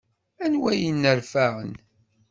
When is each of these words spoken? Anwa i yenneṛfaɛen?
Anwa 0.43 0.69
i 0.73 0.77
yenneṛfaɛen? 0.83 1.73